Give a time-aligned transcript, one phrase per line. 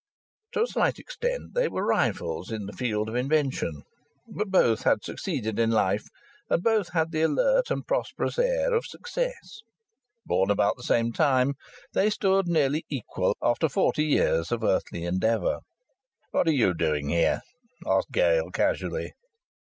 [0.53, 3.83] To a slight extent they were rivals in the field of invention.
[4.27, 6.07] But both had succeeded in life,
[6.49, 9.61] and both had the alert and prosperous air of success.
[10.25, 11.53] Born about the same time,
[11.93, 15.59] they stood nearly equal after forty years of earthly endeavour.
[16.31, 17.41] "What are you doing here?"
[17.85, 19.11] asked Gale, casually.